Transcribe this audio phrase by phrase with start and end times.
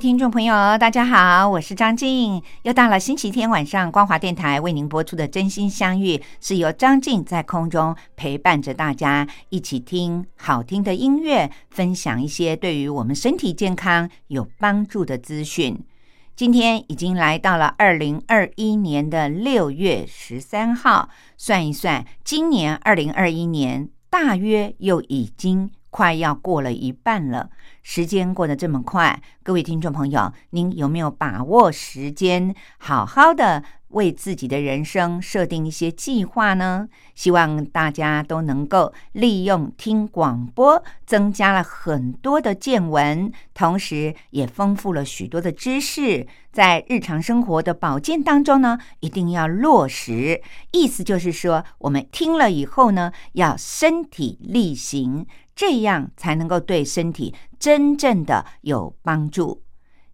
[0.00, 2.42] 听众朋友，大家好，我是张静。
[2.62, 15.78] 又到了星期天晚上，光华电台为您播出的《真心相遇》，是由张静在空中陪伴着大家，一起听好听的音乐，分享一些对于我们身体健康有帮助的资讯。
[16.34, 27.50] 今天已经来到了二零二一年的六月十三号，算一算，今年二零二一年大约又已经快要过了一半了。
[27.82, 36.88] 时间过得这么快，各位听众朋友，您有没有把握时间，好好的为自己的人生设定一些计划呢？
[37.14, 50.42] 希望大家都能够利用听广播，增加了很多的见闻，同时也丰富了许多的知识，在日常生活的保健当中呢，一定要落实。
[50.72, 55.26] 意思就是说，我们听了以后呢，要身体力行。
[55.60, 59.60] 这样才能够对身体真正的有帮助。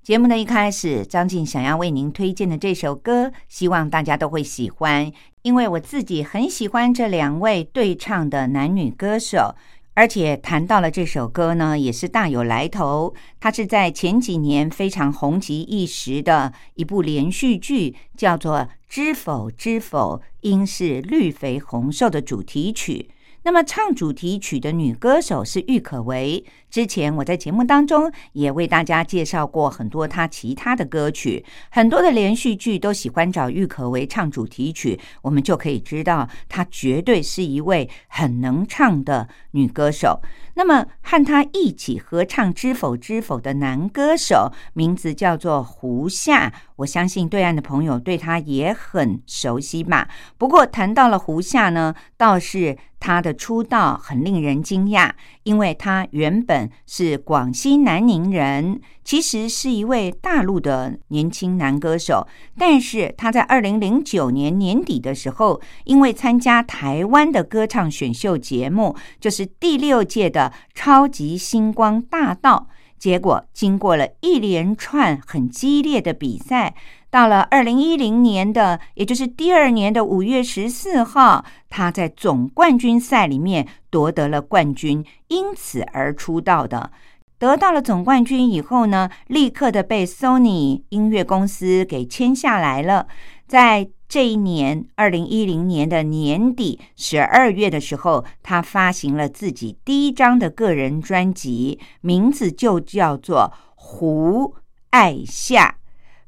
[0.03, 9.55] 节目的一开始，张静想要为您推荐的这首歌，希望大家都会喜欢，因为我自己很喜欢这两位对唱的男女歌手，
[9.94, 13.14] 而且谈到了这首歌呢，也是大有来头。
[13.38, 23.10] 它是在前几年非常红极一时的一部连续剧，叫做《知否知否，应是绿肥红瘦》的主题曲。
[23.47, 26.45] 那么，唱主题曲的女歌手是郁可唯。
[26.69, 40.21] 之前我在节目当中也为大家介绍过很多她其他的歌曲，很多的连续剧都喜欢找郁可唯唱主题曲，我们就可以知道她绝对是一位很能唱的女歌手。
[40.55, 50.09] 那么，和她一起合唱《知否知否》的男歌手名字叫做胡夏，我相信对岸的朋友对他也很熟悉吧。
[50.37, 52.77] 不过谈到了胡夏呢，倒是。
[53.06, 55.12] 他的出道很令人惊讶，
[55.44, 62.27] 因为他原本是广西南宁人，其实是一位大陆的年轻男歌手。
[62.59, 72.66] 但是他在二零零九年年底的时候，因为参加台湾的歌唱选秀节目，就是第六届的超级星光大道，
[72.99, 76.75] 结果经过了一连串很激烈的比赛。
[77.16, 86.91] 到了二零一零年的，也就是第二年的五月十四号，他在总冠军赛里面夺得了冠军，因此而出道的。
[87.38, 93.06] 得到了总冠军以后呢，立刻的被 Sony 音乐公司给签下来了。
[93.47, 104.56] 在这一年，二零一零年的年底十二月的时候，他发行了自己第一张的个人专辑，名字就叫做《胡
[104.91, 105.77] 爱夏》。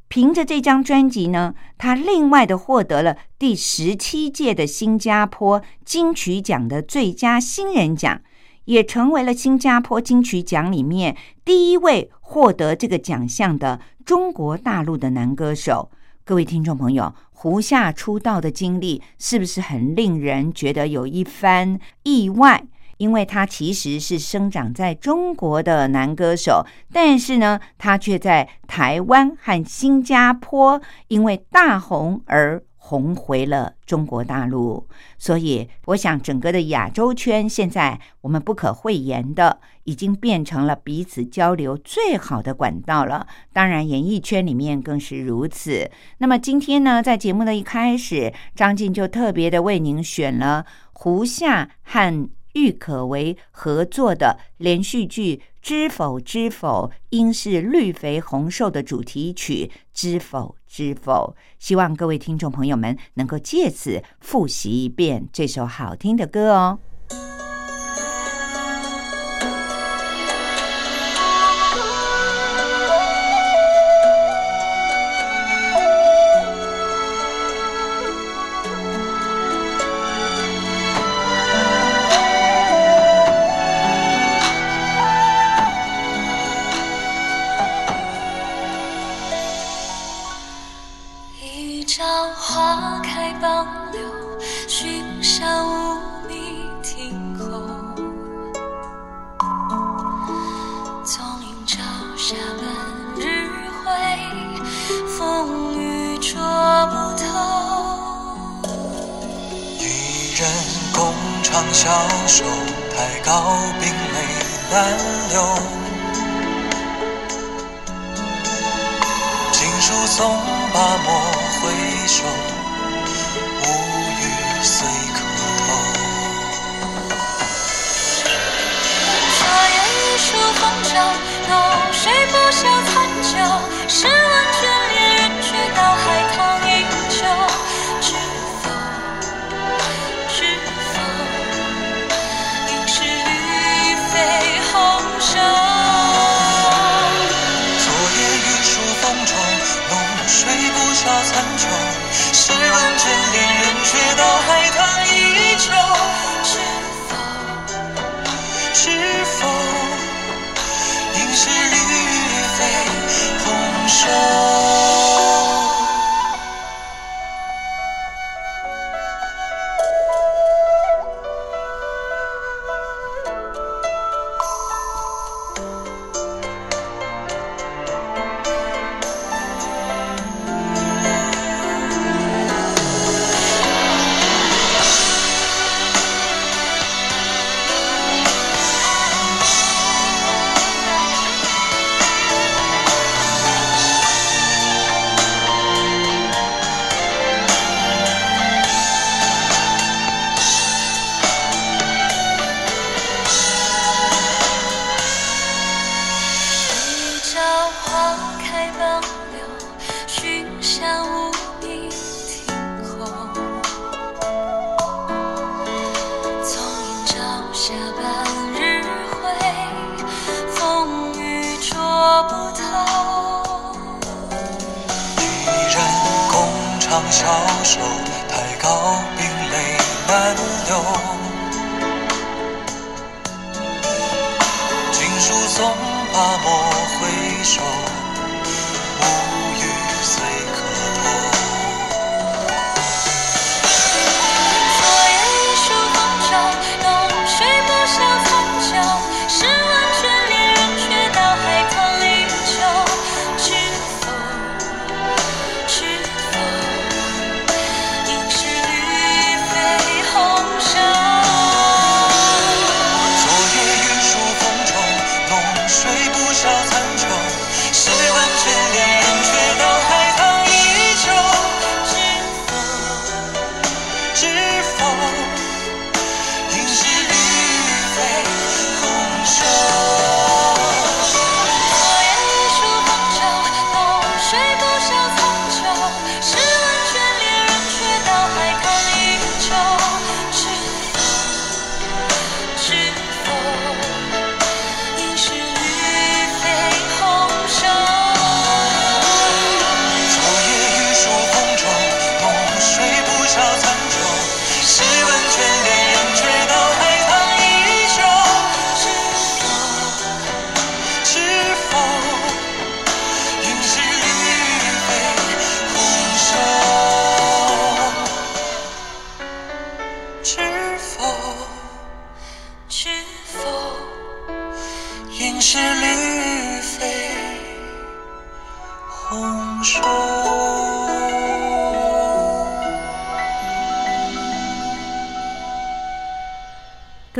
[0.08, 8.20] 凭着这张专辑呢，他另外的获得了第十七届的新加坡金曲奖的最佳新人奖，
[8.64, 15.90] 也成为了新加坡金曲奖里面第一位获得这个奖项的中国大陆的男歌手。
[16.24, 22.64] 各位听众朋友，胡夏出道的经历是不是很令人觉得有一番意外？
[22.98, 34.88] 因为他其实是生长在中国的男歌手，但是呢，他却在台湾和新加坡因为大红而红回了中国大陆。
[35.16, 43.26] 所以，我想整个的亚洲圈现在我们不可讳言的，已经变成了彼此交流最好的管道了。
[43.52, 45.90] 当然，演艺圈里面更是如此。
[46.18, 52.28] 那么今天呢，在节目的一开始，张晋就特别的为您选了胡夏和。
[52.58, 66.78] 郁可唯合作的连续剧《知否知否，应是绿肥红瘦》的主题曲《知否知否》，希望各位听众朋友们能够借此复习一遍这首好听的歌哦。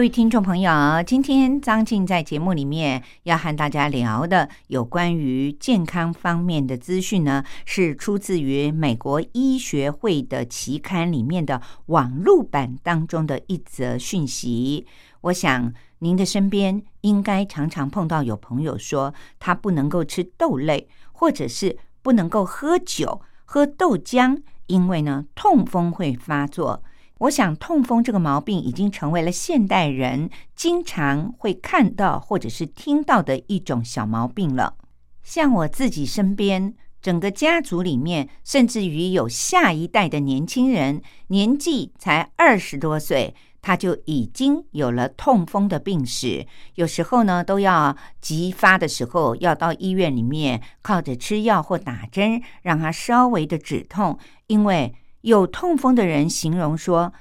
[0.08, 14.86] 听众朋友，今天张静在节目里面要和大家聊的有关于健康方面的资讯呢，是出自于美国医学会的期刊里面的网络版当中的一则讯息。
[15.22, 26.82] 我想您的身边应该常常碰到有朋友说他不能够吃豆类，或者是不能够喝酒、喝豆浆，因为呢痛风会发作。
[27.18, 34.76] 我想，痛风这个毛病已经成为了现代人经常会看到或者是听到的一种小毛病了。
[35.22, 46.46] 像我自己身边，整个家族里面，甚至于有下一代的年轻人，年纪才二十多岁，他就已经有了痛风的病史，
[46.76, 54.16] 有时候呢都要急发的时候要到医院里面靠着吃药或打针，让他稍微的止痛。
[54.46, 57.12] 因为有痛风的人形容说，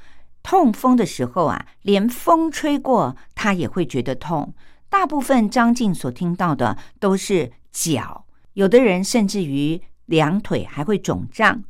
[0.44, 4.54] 痛风的时候啊，连风吹过他也会觉得痛。
[4.90, 11.64] 大部分张静所听到的都是脚，有的人甚至于两腿还会肿胀，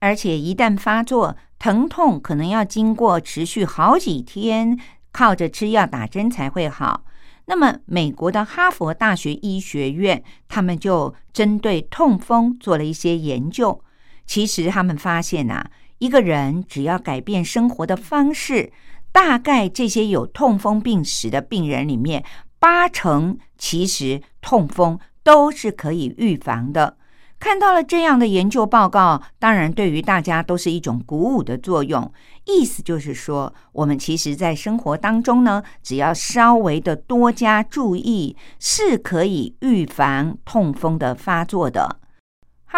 [0.00, 1.36] 而且一旦发作。
[1.58, 4.78] 疼痛可能要经过持续好几天，
[5.10, 7.04] 靠着吃药打针才会好。
[7.46, 13.82] 那么，美国的哈佛大学医学院，他们就针对痛风做了一些研究。
[14.26, 18.72] 其实，他们发现啊，一个人只要改变生活的方式，
[19.12, 22.24] 大概这些有痛风病史的病人里面，
[22.58, 26.96] 八成其实痛风都是可以预防的。
[27.38, 32.10] 看到了这样的研究报告，当然对于大家都是一种鼓舞的作用。
[32.46, 42.00] 意思就是说，我们其实，在生活当中呢，只要稍微的多加注意，是可以预防痛风的发作的。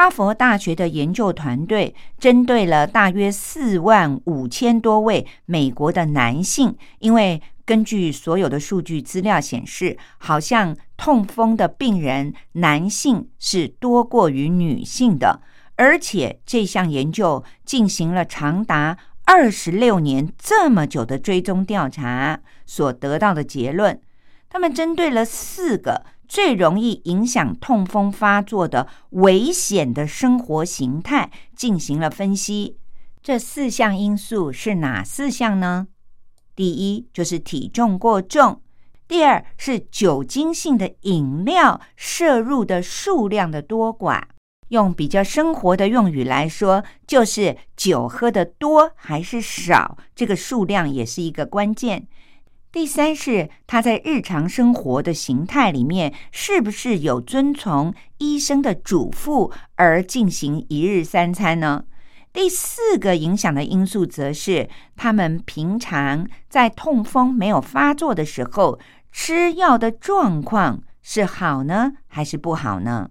[0.01, 15.41] 哈佛大学的研究团队针对了大约四万五千多位美国的男性，因为根据所有的数据资料显示，好像痛风的病人男性是多过于女性的，
[15.75, 24.01] 而且这项研究进行了长达二十六年这么久的追踪调查，所得到的结论，
[24.49, 26.05] 他们针对了四个。
[26.29, 32.77] 最容易影响痛风发作的危险的生活形态进行了分析。
[33.23, 35.89] 这四项因素是哪四项呢？
[36.55, 38.61] 第一就是体重过重，
[39.07, 44.23] 第二是酒精性的饮料摄入的数量的多寡。
[44.69, 52.07] 用比较生活的用语来说，就是酒喝的多还是少，这个数量也是一个关键。
[52.79, 61.87] 第三是他在日常生活的形态里面，是不是有遵从医生的嘱咐而进行一日三餐呢？
[62.33, 68.79] 第四个影响的因素，则是他们平常在痛风没有发作的时候，
[69.11, 73.11] 吃药的状况是好呢，还是不好呢？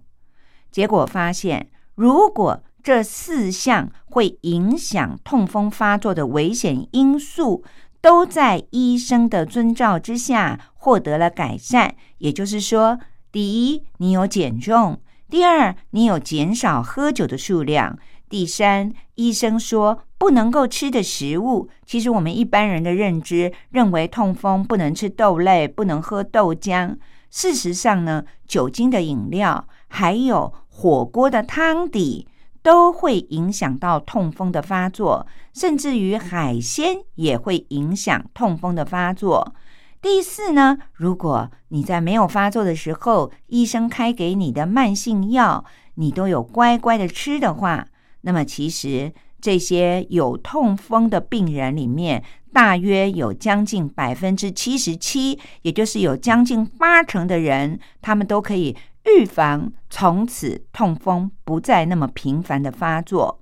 [0.70, 7.62] 结果发现，如果这四项会影响痛风发作的危险因素。
[8.00, 12.98] 都在医生的遵照之下获得了改善，也就是说，
[13.32, 14.96] 第一，你有减重；
[15.28, 17.96] 第二，你有减少喝酒的数量；
[18.28, 26.96] 第三，医生说不能够吃的食物，其实我们一般人的认知认为痛风不能吃豆类，不能喝豆浆。
[27.30, 32.26] 事实上呢，酒精的饮料，还有火锅的汤底。
[32.62, 39.54] 都会影响到痛风的发作，甚至于海鲜也会影响痛风的发作。
[40.00, 47.86] 第四呢，如果你在没有发作的时候，医生开给你的慢性药，你都有乖乖的吃的话，
[48.20, 52.22] 那么其实这些有痛风的病人里面，
[52.52, 58.76] 大约有将近百分之七十七，也就是有将近八成的人，他们都可以。
[59.16, 63.40] 预防从此痛风不再那么频繁的发作。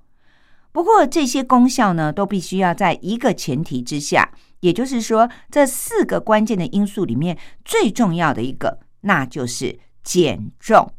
[0.71, 10.91] 不过这些功效呢，都必须要在一个前提之下，也就是说，这四个关键的因素里面最重要的一个，那就是减重。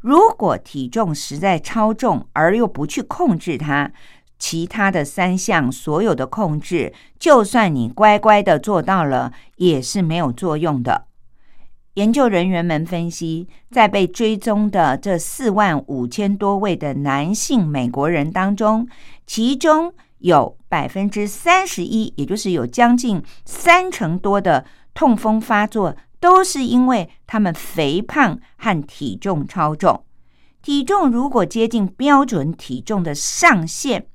[0.00, 3.90] 如果体重实在超重而又不去控制它，
[4.38, 11.07] 其他的三项所有的控制，就算你乖乖的做到了，也是没有作用的。
[11.94, 18.86] 研究人员们分析，在被追踪的这四万五千多位的男性美国人当中，
[19.26, 24.64] 其中有百分之三十一，也就是有将近三成多的
[24.94, 30.04] 痛风发作，都是因为他们肥胖和体重超重。
[30.62, 34.06] 体重如果接近标准体重的上限，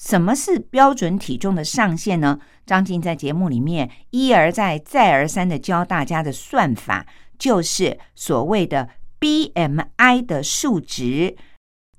[0.00, 2.40] 什么是标准体重的上限呢？
[2.64, 7.06] 张静在节目里面一而再、再而三的教大家的算法。
[7.38, 8.88] 就是所谓的
[9.20, 11.36] BMI 的数值，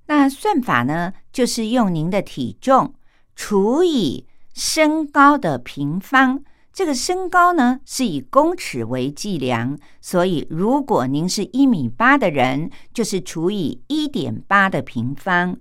[0.07, 2.95] 那算法呢，就是用您的体重
[3.35, 6.43] 除以身高的平方。
[6.73, 15.57] 这个身高呢，是以公尺为计量，所以如果您是一米八的人，就是除以一点八的平方。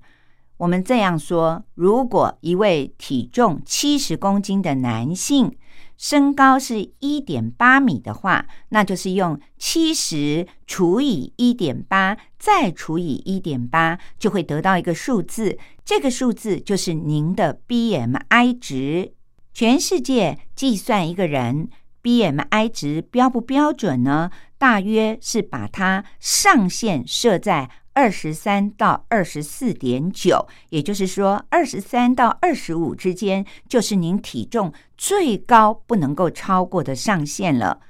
[0.61, 5.57] 我们这样说，如果一位体重七十公斤的男性，
[5.97, 15.59] 身高是一点八米的话，那就是用七十除以一点八，再除以一点八，就会得到一个数字。
[15.83, 19.15] 这个数字就是您的 BMI 值。
[19.55, 21.71] 全世界计算一个人
[22.03, 24.31] BMI 值标不标准呢？
[24.59, 37.81] 大约是把它上限设在二十三到二十四点九，也就是说，二十三到二十五之间就是您体重最高不能够超过的上限了。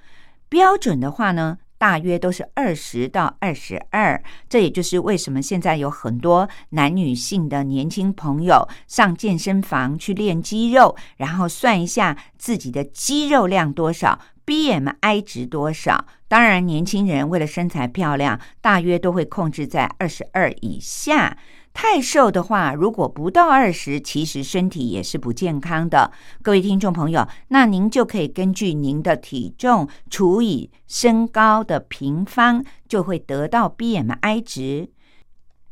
[0.49, 1.59] 标准的话呢？
[1.79, 14.19] 大约都是二十到二十二，这也就是为什么现在有很多男女性的年轻朋友上健身房去练肌肉，然后算一下自己的肌肉量多少
[14.51, 16.07] ，BMI 值多少。
[16.27, 21.39] 当然，年轻人为了身材漂亮，大约都会控制在二十二以下。
[21.73, 26.11] 太瘦的话，如果不到二十，其实身体也是不健康的。
[26.43, 34.91] 各位听众朋友，那您就可以根据您的体重除以身高的平方，就会得到 BMI 值。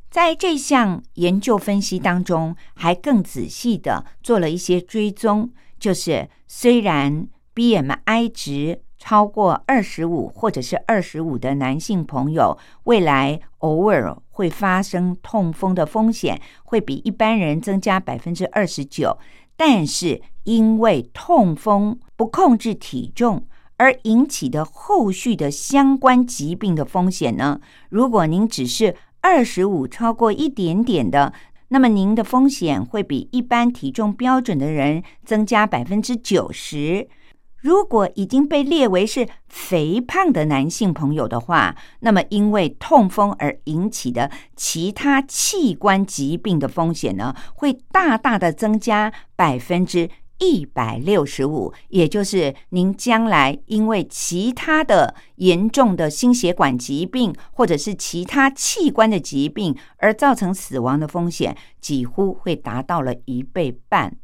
[0.09, 7.27] 在这项研究分析当中，还更仔细的做了一些追踪，就是虽然
[7.59, 8.83] BMI 值。
[9.00, 19.17] 超过二十五或者是二十五的男性朋友，未来偶尔会发生痛风的风险会比一般人增加百分之二十九。
[19.57, 23.47] 但是因为痛风不控制体重
[23.77, 27.61] 而引起的后续的相关疾病的风险呢？
[27.91, 31.33] 如果您只是二十五超过一点点的，
[31.69, 37.09] 那么您的风险会比一般体重标准的人增加百分之九十。
[37.61, 51.73] 如果已经被列为是肥胖的男性朋友的话，那么因为痛风而引起的其他器官疾病的风险呢，会大大的增加百分之一百六十五。
[51.88, 64.17] 也就是您将来因为其他的严重的心血管疾病或者是其他器官的疾病而造成死亡的风险，几乎会达到了一倍半。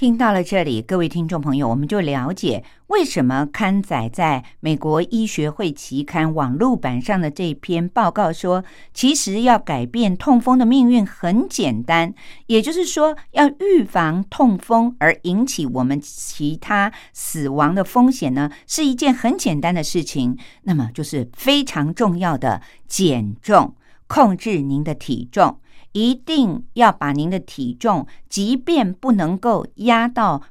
[0.00, 8.64] 听到了这里，各位听众朋友，我们就了解为什么刊载在美国医学会期刊网络版上的这篇报告说，
[8.94, 12.14] 其实要改变痛风的命运很简单，
[12.46, 20.34] 也就是说，要预防痛风而引起我们其他死亡的风险呢，是一件很简单的事情。
[20.62, 23.74] 那么，就是非常重要的减重，
[24.06, 25.59] 控制您的体重。
[25.92, 30.42] 一定要把您的体重，即便不能够压到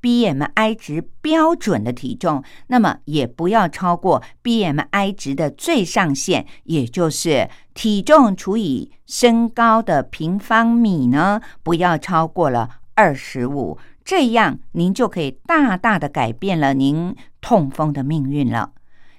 [0.00, 18.72] BMI 值标准的体重，那么也不要超过 BMI 值的最上限，也就是体重除以身高的平方米呢，不要超过了二十五，这样您就可以大大的改变了您痛风的命运了。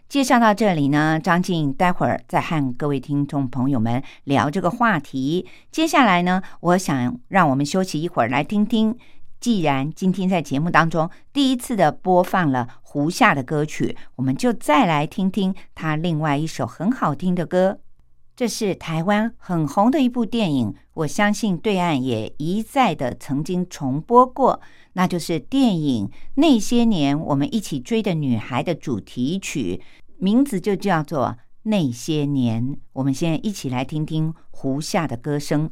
[0.07, 5.45] 介绍到这里呢，张静待会儿再和各位听众朋友们聊这个话题。
[5.71, 8.95] 接下来呢，我想让我们休息一会儿，来听听。
[9.39, 17.79] 既然今天在节目当中第一次的播放了胡夏的歌曲，我们就再来听听他另外一首很好听的歌。
[18.35, 24.59] 这是台湾很红的一部电影，我相信对岸也一再的曾经重播过，
[24.93, 29.81] 那就是电影《那些年我们一起追的女孩》的主题曲，
[30.17, 31.27] 名字就叫做
[31.63, 32.61] 《那些年》。
[32.91, 35.71] 我们现在一起来听听胡夏的歌声。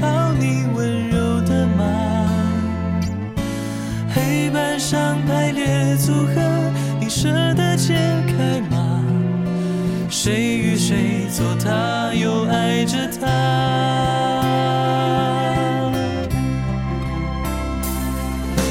[0.00, 1.84] 靠你温柔的马，
[4.14, 6.40] 黑板上排列组合，
[7.00, 7.94] 你舍得解
[8.26, 9.02] 开吗？
[10.08, 13.26] 谁与谁坐他，又爱着他？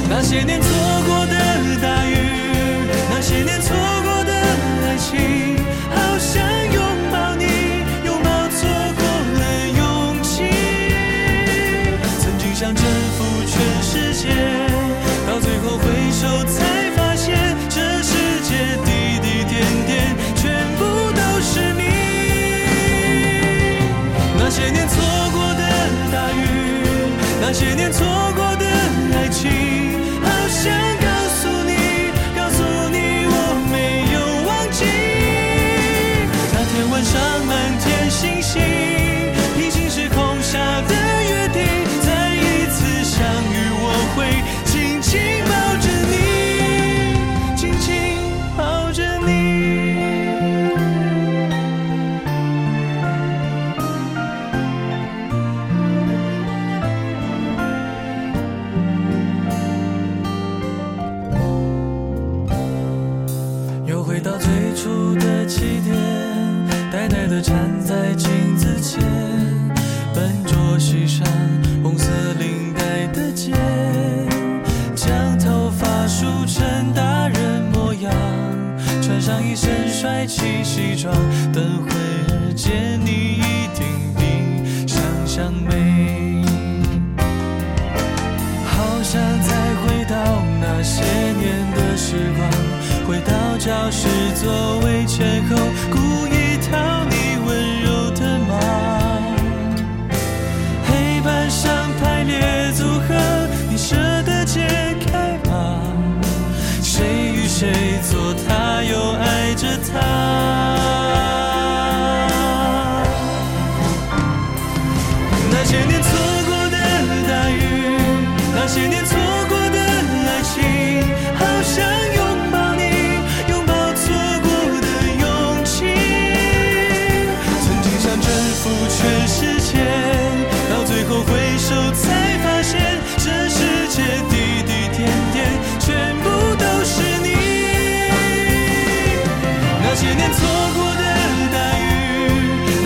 [0.09, 0.69] 那些年错
[1.05, 1.35] 过的
[1.81, 2.15] 大雨，
[3.09, 3.94] 那些年错。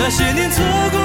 [0.10, 0.99] 那些年错过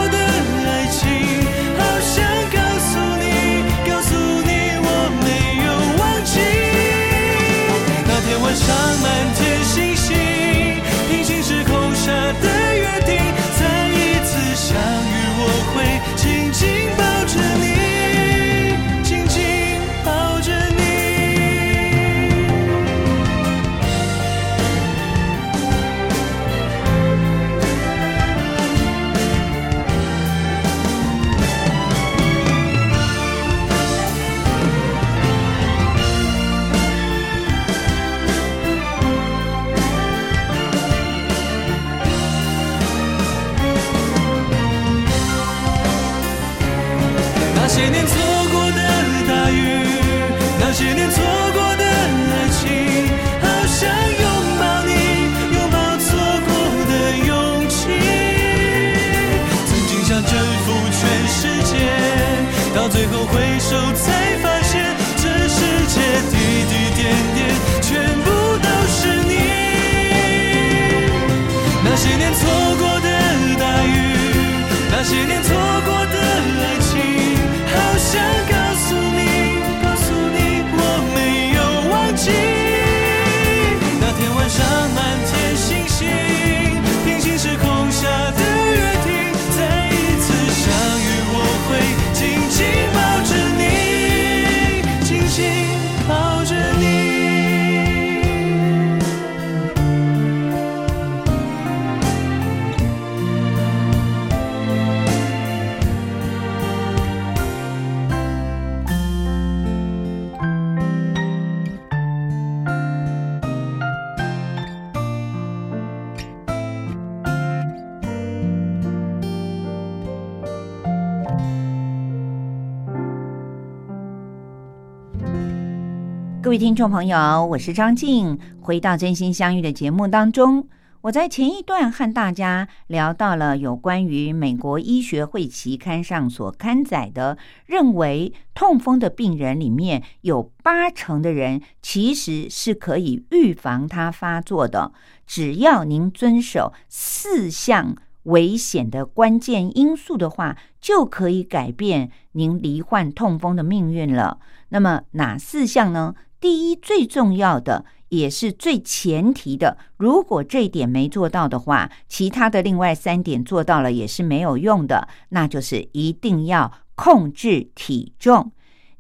[126.54, 128.38] 各位听众朋友，我是张静。
[128.60, 130.68] 回到真心相遇的节目当中，
[131.00, 137.36] 我在前一段和大家聊到了有关于美国医学会期刊上所刊载的，
[137.66, 144.92] 认为痛风的病人里面有八成的人其实是可以预防它发作的，
[145.26, 154.38] 只要您遵守四项危险的关键因素的话，就可以改变您罹患痛风的命运了。
[154.68, 156.14] 那么哪四项呢？
[156.44, 168.52] 第一，最重要的也是最前提的，如果这一点没做到的话，其他的另外三点做到了也是没有用的，那就是一定要控制体重。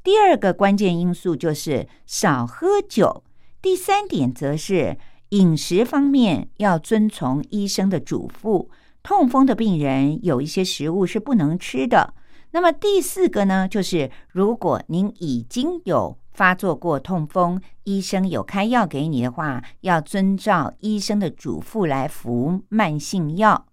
[0.02, 3.22] 第二个关键因素就是少喝酒。
[3.60, 4.96] 第三点则是
[5.28, 8.68] 饮食方面要遵从医生的嘱咐，
[9.02, 12.14] 痛风的病人有一些食物是不能吃的。
[12.52, 23.66] 那么第四个呢，就是如果您已经有发作过痛风，医生有开药给你的话，要遵照医生的嘱咐来服慢性药。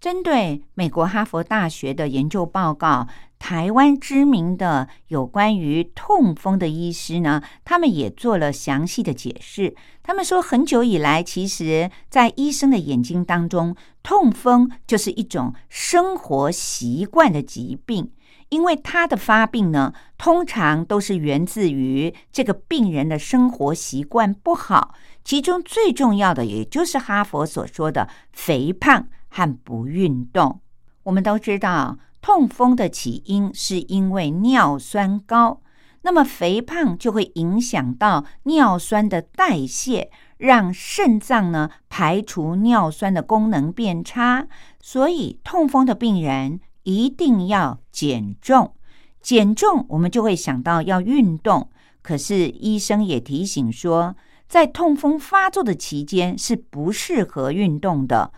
[0.00, 3.06] 针对美国哈佛大学的研究报告，
[3.38, 9.76] 台湾知名的有关于痛风的医师呢，他们也做了详细的解释。
[10.02, 18.10] 他们说，很久以来，其实在医生的眼睛当中，痛风就是一种生活习惯的疾病，
[18.52, 29.08] 因为它的发病呢，通常都是源自于这个病人的生活习惯不好，其中最重要的，也就是哈佛所说的肥胖。
[29.34, 30.60] 和不运动，
[31.04, 35.62] 我们都知道，痛风的起因是因为尿酸高，
[36.02, 44.46] 那么肥胖就会影响到尿酸的代谢，让肾脏呢排除尿酸的功能变差，
[44.82, 48.74] 所以痛风的病人一定要减重。
[49.20, 51.70] 减重，我们就会想到要运动，
[52.02, 54.16] 可是医生也提醒说，
[54.48, 58.32] 在痛风发作的期间是不适合运动的。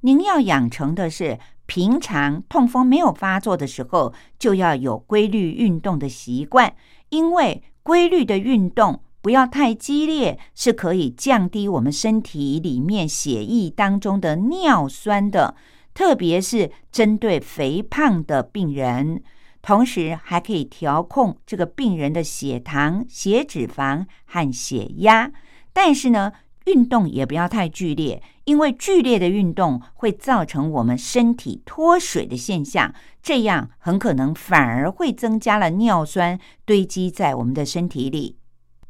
[0.00, 6.74] 您要养成的是，平常痛风没有发作的时候，就要有规律运动的习惯。
[7.10, 15.54] 因为规律的运动不要太激烈，是可以降低我们身体里面血液当中的尿酸的。
[15.94, 19.22] 特别是针对肥胖的病人，
[19.62, 25.30] 同时还可以调控这个病人的血糖、血脂肪和血压。
[25.72, 26.32] 但是呢，
[26.66, 38.36] 运动也不要太剧烈，因为剧烈的运动会造成我们身体脱水的现象，这样很可能反而会增加了尿酸堆积在我们的身体里。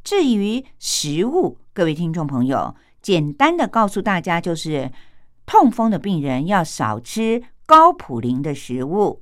[0.02, 4.90] 至于食物，各位听众朋友，简单的告诉大家，就是
[5.50, 9.20] 痛风的病人要少吃高普林的食物，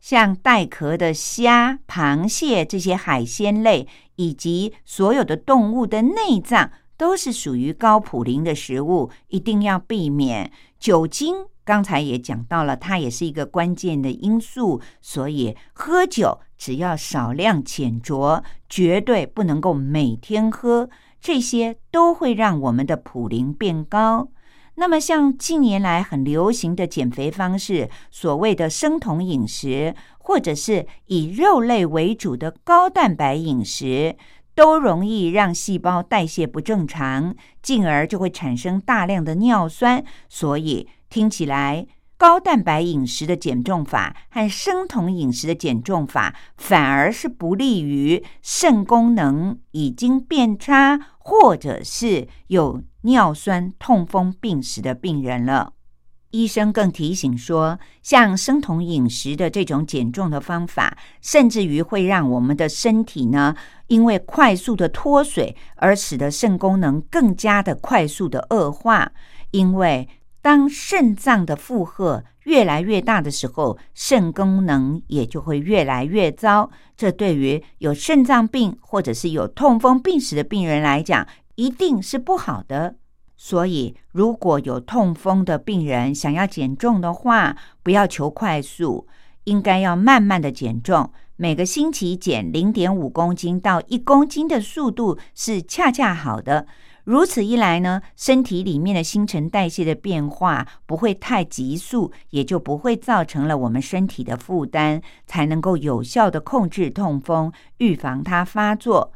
[0.00, 3.86] 像带壳的虾、螃蟹这些海鲜类，
[4.16, 6.72] 以及所有的动物的内脏。
[6.96, 11.46] 都是属于高普林的食物，一定要避免酒精。
[11.64, 20.90] 刚才也讲到了，它也是一个关键的因素，所以喝酒只要少量浅酌，绝对不能够每天喝。
[21.20, 24.30] 这些都会让我们的普林变高。
[24.78, 34.16] 那么，像近年来很流行的减肥方式，所谓的生酮饮食，或者是以肉类为主的高蛋白饮食。
[34.54, 40.04] 都容易让细胞代谢不正常，进而就会产生大量的尿酸。
[40.28, 41.86] 所以听起来，
[42.16, 55.72] 高蛋白饮食的减重法和生酮饮食的减重法，反而是不利于肾功能已经变差，或者是有尿酸痛风病史的病人了。
[56.30, 63.56] 医生更提醒说，像生酮饮食的这种减重的方法，甚至于会让我们的身体呢，
[63.86, 69.10] 因为快速的脱水，而使得肾功能更加的快速的恶化。
[69.52, 70.06] 因为
[70.42, 76.70] 当肾脏的负荷越来越大的时候，肾功能也就会越来越糟。
[76.94, 81.26] 这对于有肾脏病或者是有痛风病史的病人来讲，
[81.58, 82.94] 一定是不好的。
[83.36, 89.08] 所以，如果有痛风的病人想要减重的话，不要求快速，
[89.42, 91.10] 应该要慢慢的减重。
[91.34, 96.68] 每个星期减零点五公斤到一公斤的速度是恰恰好的。
[97.02, 109.12] 如此一来呢，身体里面的新陈代谢的变化不会太急速，也就不会造成了我们身体的负担，才能够有效的控制痛风，预防它发作。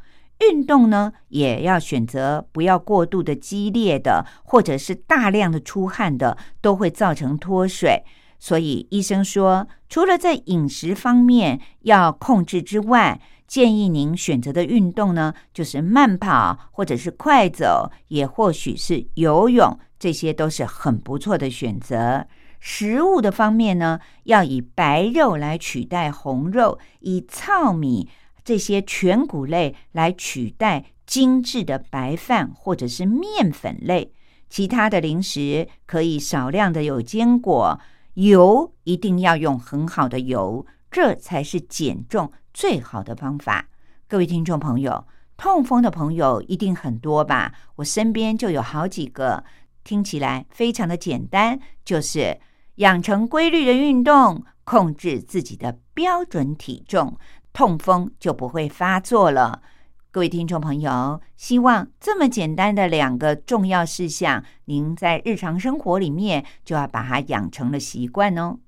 [0.50, 8.02] 运动呢，也要选择不要过度的激烈的，或者是大量的出汗的，都会造成脱水。
[8.38, 22.26] 所以医生说，除了在饮食方面要控制之外，建议您选择的运动呢，就是慢跑，或者是快走，也或许是游泳，这些都是很不错的选择。
[22.58, 28.08] 食物的方面呢，要以白肉来取代红肉，以糙米。
[28.44, 34.12] 这些全谷类来取代精致的白饭或者是面粉类，
[34.48, 37.78] 其他的零食可以少量的有坚果，
[38.14, 43.68] 油一定要用很好的油，这才是减重最好的方法。
[44.08, 47.54] 各位听众朋友，痛风的朋友一定很多吧？
[47.76, 49.44] 我身边就有好几个，
[49.84, 52.38] 听起来非常的简单，就是
[52.76, 57.16] 养成规律的运动，控制自己的标准体重。
[57.52, 59.62] 痛风就不会发作了。
[60.10, 68.58] 各位听众朋友，希望这么简单的两个重要事项，您在日常生活里面就要把它养成了习惯哦。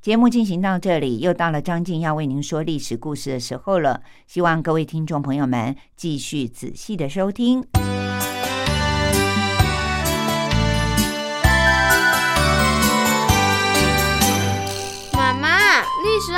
[0.00, 4.02] 节目进行到这里，又到了张静要为您说历史故事的时候了。
[4.28, 7.64] 希望各位听众朋友们继续仔细的收听。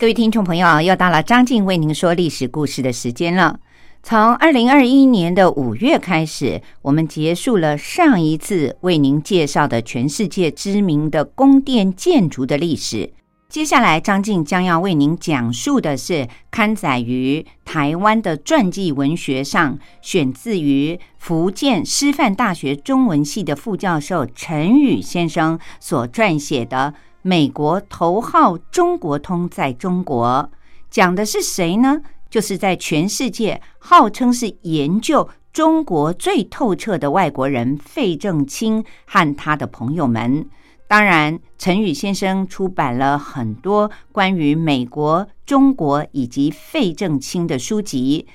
[0.00, 3.60] 各位听众朋友，又到了张静为您说历史故事的时间了。
[4.02, 13.12] 从二零二一年的五月开始，我们结束了上一次为您介绍的全世界知名的宫殿建筑的历史。
[13.50, 26.94] 接下来，张静将要为您讲述的是刊载于台湾的传记文学上，选自于福建师范大学中文系的副教授陈宇先生所撰写的。
[27.22, 30.50] 美国头号中国通在中国
[30.90, 32.00] 讲的是谁呢？
[32.30, 40.48] 就是在全世界号称是研究中国最透彻的外国人费正清和他的朋友们。
[40.86, 48.26] 当然，陈宇先生出版了很多关于美国、中国以及费正清的书籍，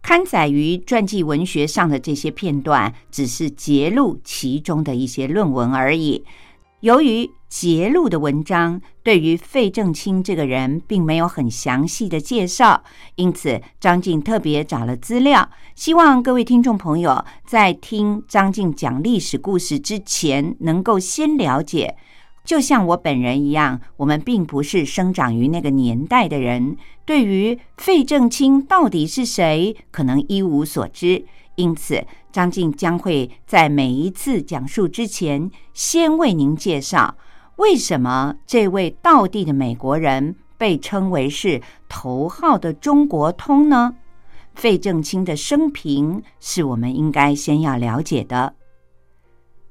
[0.00, 6.24] 刊载于传记文学上的这些片段，只是揭露其中的一些论文而已。
[6.80, 12.84] 由于揭露的文章对于费正清这个人并没有很详细的介绍，
[13.14, 21.96] 因此张静特别找了资料，希望各位听众朋友在听张静讲历史故事之前，能够先了解。
[22.44, 31.24] 就像我本人一样，我们并不是生长于那个年代的人，对于费正清到底是谁，可能一无所知。
[31.56, 37.16] 因此，张静将会在每一次讲述之前，先为您介绍
[37.58, 43.96] 为什么这位道地的美国人被称为是头号的中国通呢？
[44.54, 48.54] 费正清的生平是我们应该先要了解的。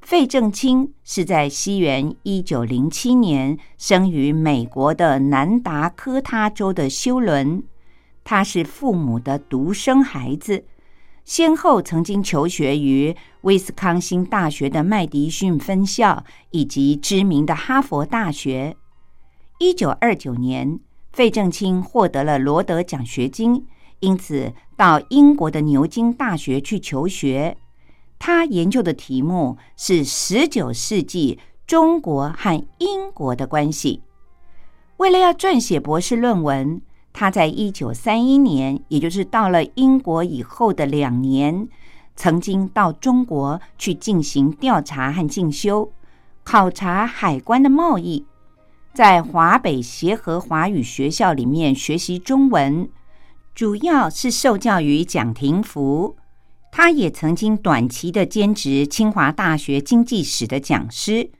[0.02, 7.64] 费正清是在西元一九零七年生于美国的南达科他州的休伦，
[8.26, 10.66] 他是父母的独生孩子。
[11.28, 18.78] 先后曾经求学于威斯康星大学的麦迪逊分校以及知名的哈佛大学。
[19.60, 20.80] 一九二九年，
[21.12, 23.68] 费正清获得了罗德奖学金，
[24.00, 27.58] 因此到英国的牛津大学去求学。
[28.18, 31.38] 他研究的题目是十九世纪
[31.68, 34.02] 中国和英国的关系。
[34.96, 36.82] 为了要撰写博士论文。
[37.20, 41.68] 他在一九三一年，也就是到了英国以后的两年，
[42.16, 45.92] 曾经到中国去进行调查和进修，
[46.44, 48.24] 考察海关的贸易，
[48.94, 52.88] 在华北协和华语学校里面学习中文，
[53.56, 56.18] 主要是受教于蒋廷福。
[56.72, 61.32] 他也曾经短期的兼职清华大学经济史的讲师，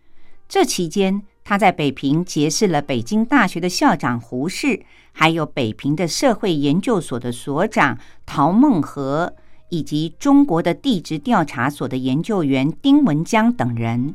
[0.50, 1.22] 这期间。
[1.50, 4.84] 他在北平结识了北京大学的校长胡适，
[5.20, 9.34] 还有北平的社会研究所的所长陶孟和，
[9.70, 14.14] 以及中国的地质调查所的研究员丁文江等人，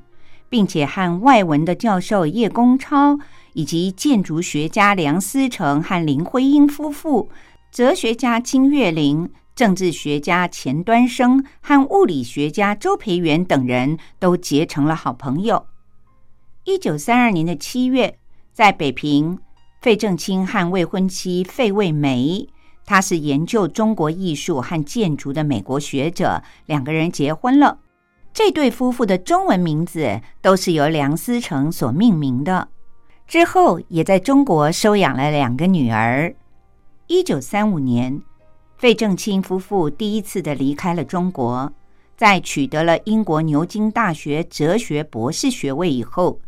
[0.49, 3.19] 并且和外文的教授叶公超，
[3.55, 7.29] 以及建筑学家梁思成和林徽因夫妇，
[7.73, 15.67] 哲学家金岳霖，政治学家钱端升和物理学家周培源等人都结成了好朋友。
[16.63, 18.17] 一九三二年的七月，
[18.53, 19.41] 在北平，
[19.83, 22.49] 费正清和未婚妻费慰梅，
[22.87, 27.81] 他是研究中国艺术和建筑的美国学者，两个人结婚了。
[28.33, 32.69] 这对夫妇的中文名字都是由梁思成所命名的。
[33.27, 36.33] 之后，也在中国收养了两个女儿。
[37.09, 38.23] 一九三五年，
[38.79, 41.73] 费正清夫妇第一次的离开了中国，
[42.17, 46.39] 在取得了英国牛津大学哲学博士学位以后。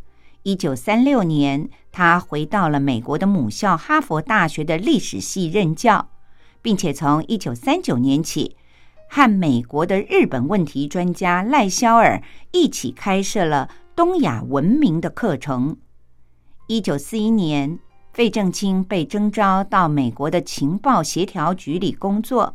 [0.45, 6.11] 一九三六年，他回到了美国的母校哈佛大学的历史系任教，
[6.61, 8.55] 并且从一九三九年起，
[9.09, 12.23] 和美国的日本问题专家赖肖尔
[12.53, 15.79] 一起开设了东亚文明的课程。
[16.67, 17.79] 一九四一年，
[18.13, 22.55] 费正清被征召到美国的情报协调局里工作。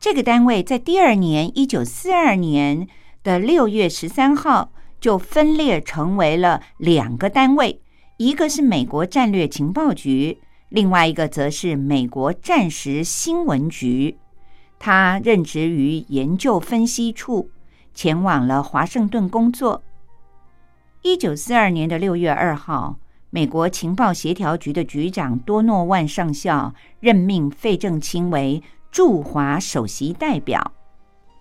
[0.00, 2.88] 这个单位在第二年，一九四二年
[3.22, 4.72] 的六月十三号，
[5.02, 7.82] 就分裂成为了两个单位，
[8.16, 10.38] 一个是美国战略情报局，
[10.70, 14.16] 另外一个则是美国战时新闻局。
[14.78, 17.50] 他任职于研究分析处，
[17.92, 19.82] 前往了华盛顿工作。
[21.02, 22.96] 一九四二年的六月二号。
[23.34, 30.72] 美国情报协调局的局长多诺万上校任命费正清为驻华首席代表。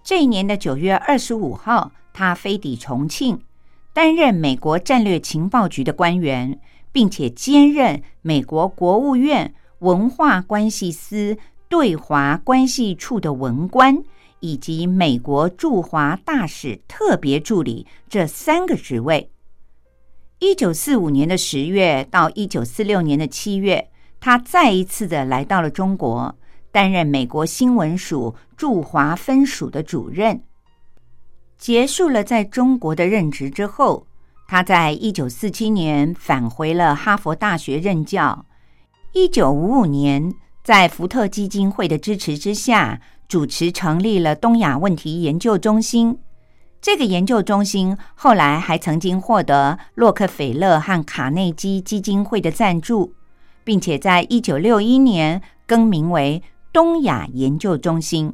[0.01, 3.41] 这一年的九月二十五号，他飞抵重庆，
[3.93, 6.59] 担任美国战略情报局的官员，
[6.91, 11.37] 并且兼任美国国务院文化关系司
[11.67, 14.01] 对华关系处的文官，
[14.39, 19.29] 以及美国驻华大使特别助理这三个职位。
[20.39, 23.89] 一九四五年的十月到一九四六年的七月，
[24.19, 26.35] 他再一次的来到了中国，
[26.71, 30.43] 担任美国新闻署驻华分署的主任。
[31.61, 34.07] 结束了在中国的任职之后，
[34.47, 38.47] 他在一九四七年返回了哈佛大学任教。
[39.13, 40.33] 一九五五年，
[40.63, 46.17] 在福特基金会的支持之下，主持成立了东亚问题研究中心。
[46.81, 53.13] 这个研究中心后来还曾经获得洛克菲勒和卡内基基金会的赞助，
[53.63, 56.41] 并且在一九六一年更名为
[56.73, 58.33] 东亚研究中心。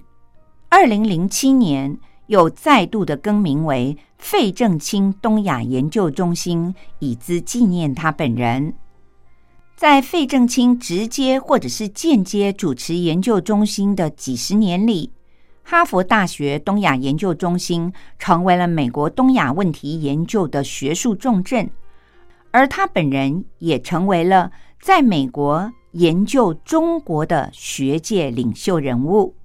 [0.69, 1.97] 二零零七年
[2.27, 8.73] 又再度的更名为费正清东亚研究中心，以资纪念他本人。
[9.75, 15.11] 在费正清直接或者是间接主持研究中心的几十年里。
[15.63, 21.69] 哈佛大学东亚研究中心成为了美国东亚问题研究的学术重镇，
[22.51, 24.51] 而他本人也成为了
[24.81, 29.35] 在美国研究中国的学界领袖人物。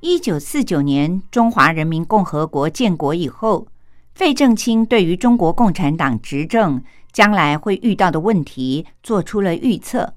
[0.00, 3.66] 一九四九年，中华人民共和国建国以后，
[4.14, 6.82] 费正清对于中国共产党执政
[7.12, 10.12] 将来会遇到的问题做出了预测。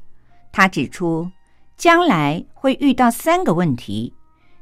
[0.52, 1.32] 他指出，
[1.78, 4.14] 将来会遇到三个问题。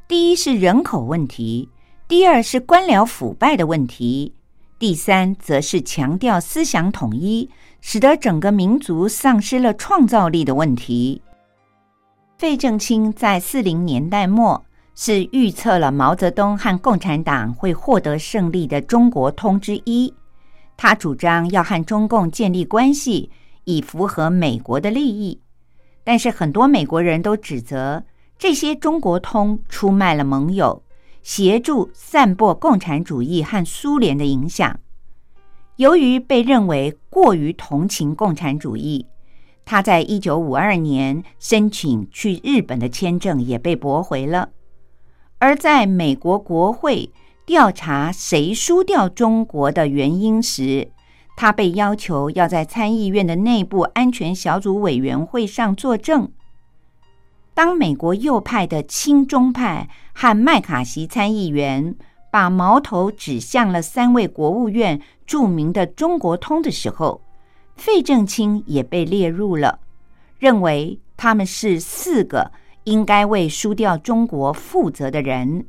[0.07, 1.68] 第一是人口问题，
[2.07, 4.36] 第二是官僚腐败的问题，
[4.78, 7.49] 第三则是强调思想统一，
[7.82, 11.24] 使得整个民族丧失了创造力的问题。
[12.38, 14.63] 费正清在四零年代末
[15.00, 20.12] 是预测了毛泽东和共产党会获得胜利的中国通之一，
[20.76, 23.30] 他主张要和中共建立关系，
[23.66, 25.39] 以符合美国的利益，
[26.04, 28.04] 但是很多美国人都指责。
[28.39, 30.82] 这些中国通出卖了盟友，
[31.22, 34.80] 协助散播共产主义和苏联的影响。
[35.76, 39.06] 由于被认为过于同情共产主义，
[39.64, 44.50] 他在一九五二年申请去日本的签证也被驳回了。
[45.40, 47.12] 而在美国国会
[47.46, 50.90] 调查谁输掉中国的原因时，
[51.36, 56.32] 他被要求要在参议院的内部安全小组委员会上作证。
[57.54, 61.96] 当美国右派的亲中派和麦卡锡参议员
[62.32, 67.22] 把矛头指向了三位国务院著名的中国通的时候，
[67.76, 69.80] 费正清也被列入了，
[70.40, 72.52] 认为他们是四个
[72.88, 75.68] 应该为输掉中国负责的人。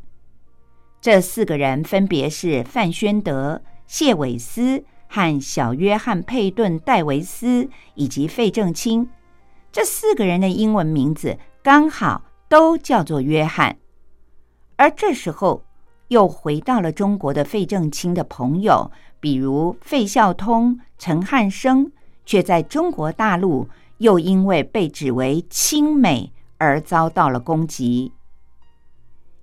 [1.00, 9.10] 这四个人分别是范宣德、谢伟思和小约翰·佩顿·戴维斯以及费正清。
[9.72, 11.36] 这四个人的英文名字。
[11.60, 13.76] 刚好都叫做约翰，
[14.76, 15.64] 而这时候
[16.06, 18.90] 又回到了中国的费正清的朋友，
[19.20, 21.92] 比如费孝通、陈汉生，
[22.24, 28.12] 却在中国大陆又因为被指为亲美而遭到了攻击。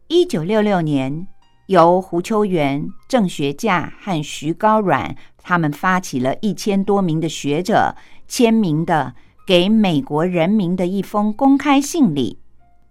[0.08, 1.28] 一九六六年，
[1.68, 7.96] 由胡秋原、郑学稼和徐高阮他们发起了一千多名的学者
[8.28, 9.16] 签名的。
[9.48, 12.40] 给美国人民的一封公开信里，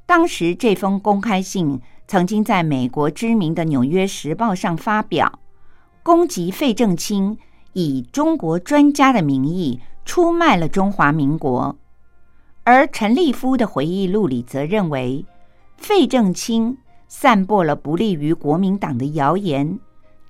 [0.06, 5.40] 当时这封公开信曾经在美国知名的《纽约时报》上发表，
[6.04, 7.36] 攻击费正清
[7.72, 11.76] 以中国专家的名义出卖了中华民国。
[12.64, 15.24] 而陈立夫的回忆录里则认为，
[15.76, 19.78] 费正清散播了不利于国民党的谣言，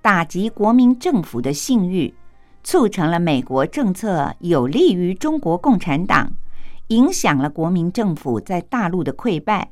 [0.03, 2.13] 打击国民政府的信誉。
[2.67, 6.33] 促成了美国政策有利于中国共产党，
[6.89, 9.71] 影响了国民政府在大陆的溃败。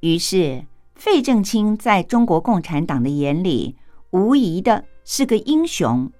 [0.00, 0.64] 于是，
[0.94, 3.76] 费正清在中国共产党的眼里，
[4.12, 6.10] 无疑的是个英雄。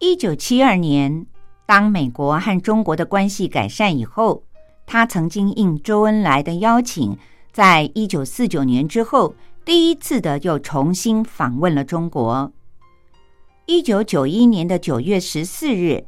[0.00, 1.26] 一九七二年，
[1.66, 4.42] 当美国和中国的关系改善以后，
[4.86, 7.16] 他曾经应周恩来的邀请，
[7.52, 9.34] 在一九四九年之后，
[9.64, 12.52] 第一次的又重新访问了中国。
[13.64, 16.04] 一九九一年的九月十四日，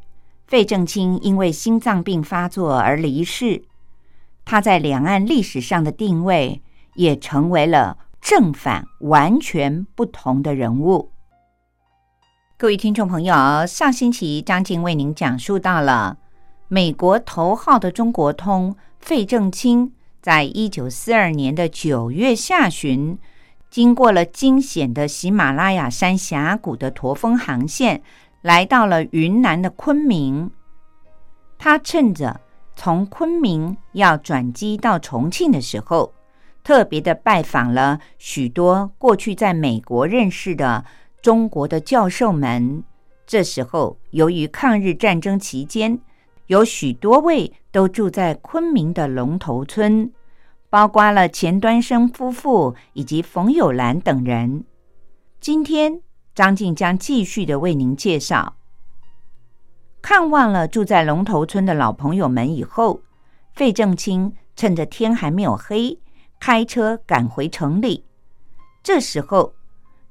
[0.46, 3.62] 费正清因为心脏病发作而离世。
[4.44, 6.61] 他在两岸历史上的定位，
[6.96, 11.12] 也成为了正反完全不同的人物。
[12.59, 16.16] 各位听众朋友，上星期张静为您讲述到了
[16.68, 19.92] 美国头号的中国通费正清，
[20.22, 23.18] 在一九四二年的九月下旬。
[23.68, 28.02] 经过了惊险的喜马拉雅山峡谷的驼峰航线，
[28.40, 30.50] 来到了云南的昆明。
[31.59, 32.40] 他趁着
[32.74, 36.14] 从昆明要转机到重庆的时候，
[36.64, 40.86] 特别的拜访了许多过去在美国认识的
[41.27, 42.85] 中国的教授们。
[43.27, 45.99] 这时候，由于抗日战争期间，
[46.47, 50.12] 有许多位都住在昆明的龙头村。
[50.70, 54.66] 包括了钱端生夫妇以及冯友兰等人。
[55.41, 56.01] 今天，
[56.33, 58.55] 张静将继续的为您介绍。
[60.01, 63.01] 看望了住在龙头村的老朋友们以后，
[63.53, 65.99] 费正清趁着天还没有黑，
[66.39, 68.05] 开车赶回城里。
[68.85, 69.55] 这时候，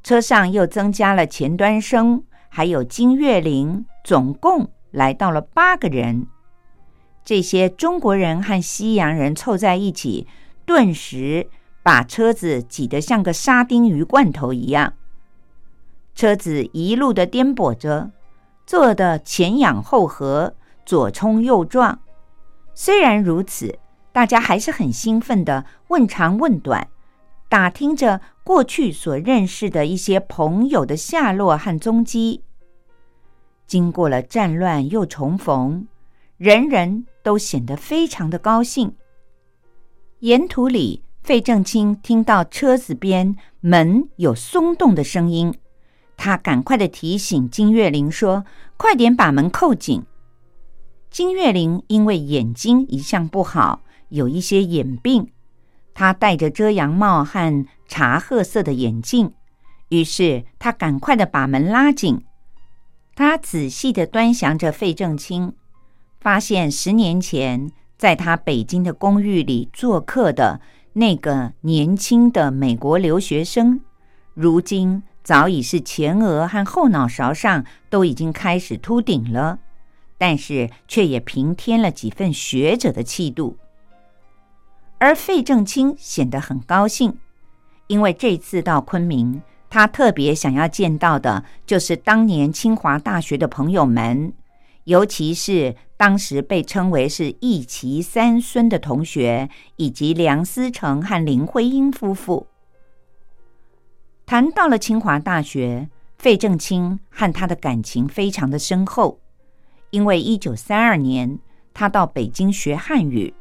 [0.05, 6.27] 车上又增加了钱端生，还有金岳霖，总共来到了八个人。
[7.23, 10.27] 这些中国人和西洋人凑在一起。
[10.63, 11.47] 顿时
[11.81, 14.93] 把车子挤得像个沙丁鱼罐头一样，
[16.13, 18.11] 车子一路的颠簸着，
[18.67, 20.53] 坐得前仰后合，
[20.85, 21.99] 左冲右撞。
[22.75, 23.79] 虽然如此，
[24.11, 26.87] 大家还是很兴奋的问长问短，
[27.49, 32.43] 打听着过去所认识的一些朋友的下落和踪迹。
[33.65, 35.87] 经过了战乱又重逢，
[36.37, 38.93] 人人都显得非常的高兴。
[40.19, 45.55] 沿途里，费正清听到车子边门有松动的声音，
[46.15, 48.45] 他赶快的提醒金岳霖说
[48.77, 50.03] ：“快点把门扣紧。”
[51.09, 55.31] 金岳霖因为眼睛一向不好，有一些眼病，
[55.95, 59.33] 他戴着遮阳帽和茶褐色的眼镜，
[59.89, 62.23] 于是他赶快的把门拉紧。
[63.15, 65.53] 他仔细的端详着费正清，
[66.19, 67.71] 发现十年前。
[67.97, 70.59] 在他北京的公寓里做客的
[70.93, 73.79] 那个年轻的美国留学生，
[74.33, 79.59] 如今早已是前额和后脑勺上都已经开始秃顶了，
[80.17, 83.57] 但是却也平添了几分学者的气度。
[84.97, 87.17] 而费正清显得很高兴，
[87.87, 94.33] 因为这次到昆明，他特别想要见到的就是当年清华大学的朋友们。
[94.85, 102.45] 尤其是当时被称为是“一齐三孙”的同学，以及梁思成和林徽因夫妇。
[104.27, 109.19] 谈到了清华大学，费正清和他的感情非常的深厚，
[109.89, 111.39] 因为一九三二年
[111.73, 113.33] 他到北京学汉语，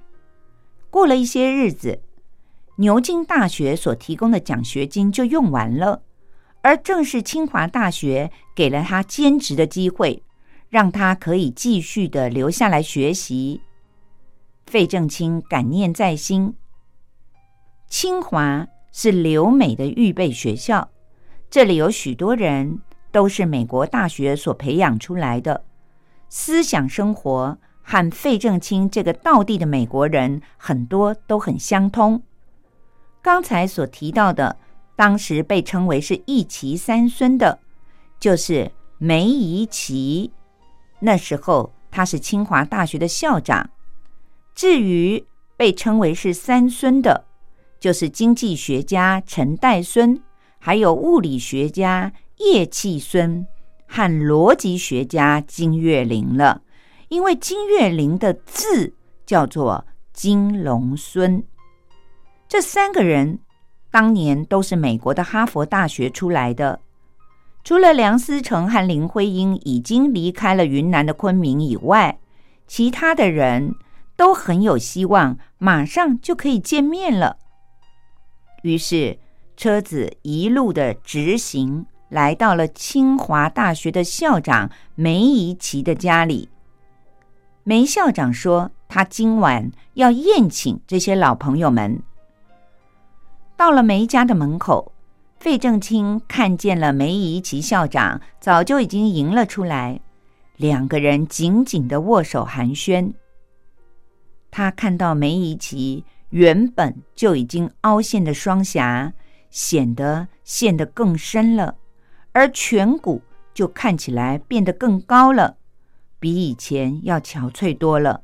[0.89, 2.01] 过了一些日子，
[2.77, 6.03] 牛津大学所提供的奖学金就用完了，
[6.63, 10.23] 而正是清华大学给了他兼职的机会。
[10.71, 13.61] 让他可以继续的留下来学习。
[14.67, 16.57] 费正清感念在心。
[17.89, 20.91] 清华是留美的预备学校，
[21.49, 22.81] 这里有许多人
[23.13, 25.65] 都是美国大学所培养出来的，
[26.29, 32.21] 思想生活和费正清这个道地的美国人很多都很相通。
[33.25, 34.59] 刚才所提到的，
[34.95, 37.59] 当时被称为是一齐三孙的，
[38.21, 40.31] 就是梅贻琦。
[41.01, 43.71] 那时候他是清华大学的校长。
[44.55, 45.25] 至于
[45.57, 47.25] 被称为是三孙的，
[47.81, 50.21] 就是经济学家陈岱孙，
[50.59, 53.47] 还有物理学家叶气孙
[53.87, 56.61] 和逻辑学家金岳霖了。
[57.09, 58.93] 因为金岳霖的字
[59.25, 61.43] 叫做金龙孙。
[62.55, 63.41] 这三个人
[63.91, 66.79] 当年都是美国的哈佛大学出来的。
[67.65, 72.21] 除了梁思成和林徽因已经离开了云南的昆明以外，
[72.69, 73.75] 其他的人
[74.15, 77.39] 都很有希望，马上就可以见面了。
[78.63, 79.19] 于是，
[79.57, 86.49] 车子一路的直行，来到了清华大学的校长梅贻琦的家里。
[87.65, 92.01] 梅校长说，他今晚要宴请这些老朋友们。
[93.57, 94.93] 到了梅家的门口，
[95.39, 100.01] 费正清看见了梅贻琦校长，早就已经迎了出来，
[100.57, 103.15] 两个人紧紧的握手寒暄。
[104.51, 109.13] 他看到梅贻琦原本就已经凹陷的双颊，
[109.51, 111.77] 显得陷得更深了，
[112.33, 115.57] 而颧骨就看起来变得更高了，
[116.19, 118.23] 比以前要憔悴多了。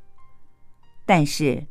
[1.05, 1.65] 但是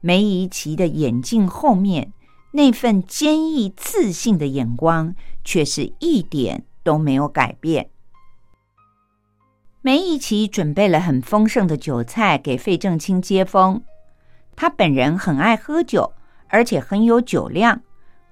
[0.00, 2.12] 梅贻琦的眼镜后面
[2.56, 7.90] 那份坚毅自信的眼光，却是一点都没有改变。
[9.82, 13.82] 梅贻琦准备了很丰盛的酒菜给费正清接风。
[14.56, 16.14] 他本人很爱喝酒，
[16.48, 17.82] 而且很有酒量，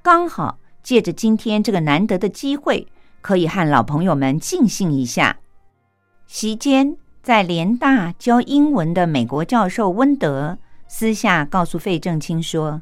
[0.02, 2.88] 刚好借着今天这个难得的机会，
[3.20, 5.36] 可以和老朋友们尽兴一下。
[6.26, 10.56] 席间，在联大教英文的美国教授温德
[10.88, 12.80] 私下告诉费正清说：“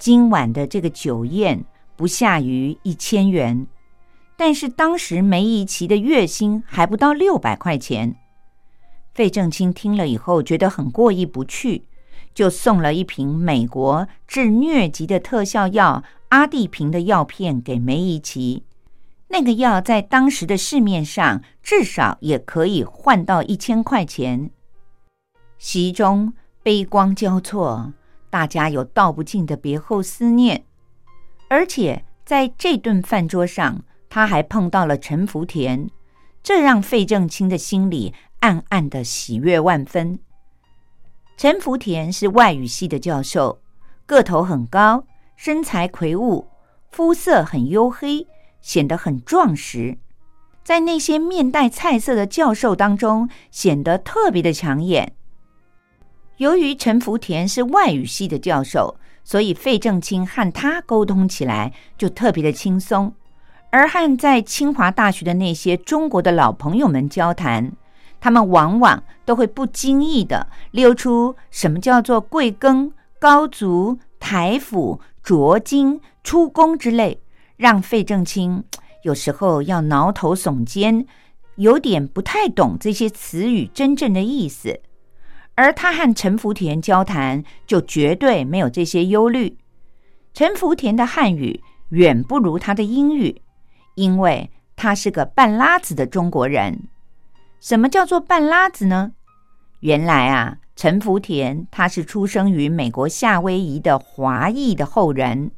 [0.00, 1.62] 今晚的这个酒宴
[1.94, 3.66] 不下于一千元，
[4.34, 8.16] 但是当时梅贻琦的月薪还不到六百块钱。”
[9.12, 11.84] 费正清听了以后，觉得很过意不去。
[12.32, 18.62] 就送了一瓶美国治疟疾的特效药阿地平的药片给梅贻琦。
[19.28, 24.50] 那个药在当时的市面上至少也可以换到一千块钱。
[25.58, 26.32] 席中
[26.62, 27.92] 悲光交错，
[28.30, 30.64] 大家有道不尽的别后思念。
[31.48, 35.90] 而且在这顿饭桌上，他还碰到了陈福田，
[36.42, 40.20] 这让费正清的心里暗暗的喜悦万分。
[41.36, 43.60] 陈福田是外语系的教授，
[44.06, 45.04] 个头很高，
[45.36, 46.46] 身材魁梧，
[46.90, 48.26] 肤色很黝黑，
[48.60, 49.98] 显得很壮实，
[50.62, 55.14] 在那些面带菜色的教授当中显得特别的抢眼。
[56.40, 63.12] 由于陈福田是外语系的教授，所以费正清和他沟通起来就特别的轻松，
[63.68, 67.72] 而和在清华大学的那些中国的老朋友们交谈。
[68.20, 77.20] 他们往往都会不经意的溜出什么叫做贵庚、高足、台府、着金、出宫之类，
[77.58, 78.64] 让费正清
[79.02, 81.06] 有时候要挠头耸肩，
[81.56, 84.80] 有点不太懂这些词语真正的意思。
[85.60, 89.58] 而他和陈福田交谈，就绝对没有这些忧虑。
[90.32, 93.42] 陈福田的汉语远不如他的英语，
[93.94, 96.88] 因为他是个半拉子的中国人。
[97.60, 99.12] 什么叫做半拉子呢？
[99.80, 105.50] 原来啊，陈福田他是出生于美国夏威夷的华裔的后人，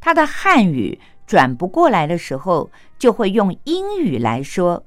[0.00, 4.86] 他的汉语转不过来的时候，就会用英语来说。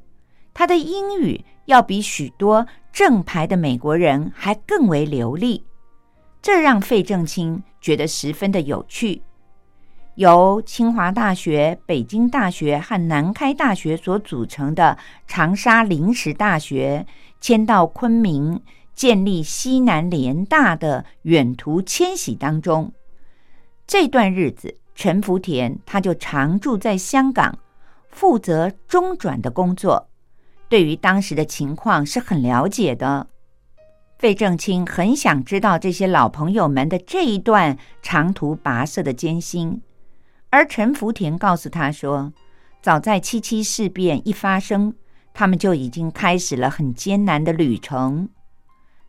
[0.56, 2.66] 他的英语要比许多
[2.96, 5.66] 正牌的美国人还更为流利，
[6.42, 9.22] 这让费正清觉得十分的有趣。
[10.14, 17.06] 由清华大学、北京大学和南开大学所组成的长沙临时大学
[17.42, 18.62] 迁到昆明，
[18.94, 22.94] 建立西南联大的远途迁徙当中，
[23.86, 27.60] 这段日子，陈福田他就常住在香港，
[28.08, 30.08] 负责中转的工作，
[30.76, 33.28] 对于当时的情况是很了解的。
[34.20, 39.82] 费正清很想知道这些老朋友们的这一段长途跋涉的艰辛。
[40.50, 42.34] 而陈福田告诉他说
[42.84, 44.94] ：“早在七七事变一发生，
[45.34, 48.28] 他们就已经开始了很艰难的旅程。”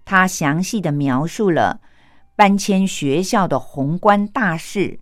[0.07, 1.81] 他详细的描述了
[2.37, 5.01] 搬迁学校的宏观大事，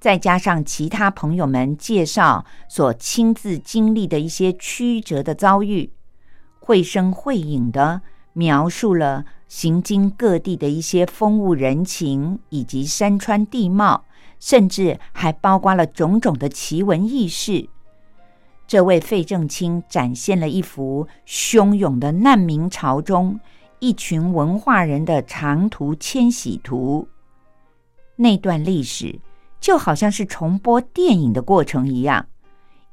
[0.00, 5.92] 再加上其他朋友们介绍所亲自经历的一些曲折的遭遇，
[6.60, 14.04] 绘声绘影的描述了行经各地的一些风物人情以及山川地貌。
[14.40, 17.68] 甚至还包括了种种的奇闻异事。
[18.68, 23.40] 这位费正清展现了一幅汹涌的难民潮中
[23.80, 27.08] 一群文化人的长途迁徙图。
[28.14, 29.18] 那段历史
[29.60, 32.26] 就好像是重播电影的过程一样，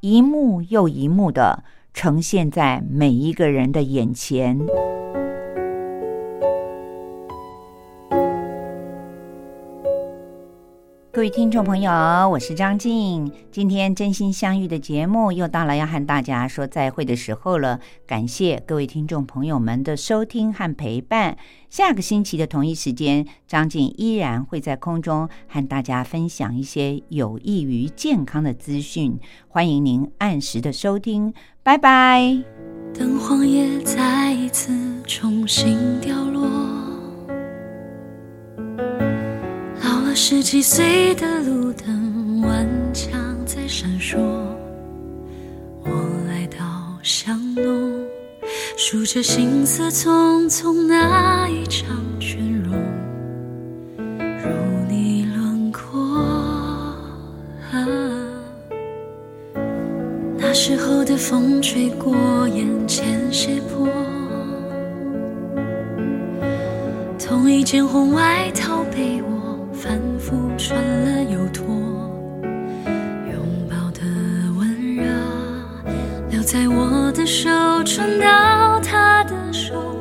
[0.02, 1.64] 一幕又一幕的
[1.94, 4.60] 呈现在每一个人的眼前。
[11.16, 11.90] 各位听众朋友，
[12.30, 13.32] 我是张静。
[13.50, 17.80] 今天真心相遇的节目又到了要和大家说再会的时候了。
[18.06, 21.38] 感谢各位听众朋友们的收听和陪伴。
[21.70, 29.18] 下个星期的同一时间，张静依然会在空中和大家分享一些有益于健康的资讯。
[29.48, 32.44] 欢迎您按时的收听，拜拜。
[32.94, 34.74] 当黄叶再一次
[35.08, 36.55] 重新掉落。
[40.18, 43.14] 十七岁的路灯顽强
[43.46, 44.18] 在闪烁，
[45.84, 45.92] 我
[46.26, 46.58] 来到
[47.04, 47.94] 巷弄，
[48.78, 52.74] 数着行色匆匆那一场倦容，
[54.08, 54.48] 如
[54.90, 55.84] 你轮廓。
[60.38, 63.86] 那时候的风吹过眼前斜坡，
[67.20, 69.35] 同一件红外套被我。
[69.86, 71.64] 反复穿了又脱，
[73.32, 74.02] 拥抱的
[74.58, 75.04] 温热
[76.32, 77.48] 留在我的手，
[77.84, 79.95] 传到他的手。